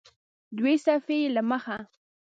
[0.57, 1.77] دوه صفحې یې له مخه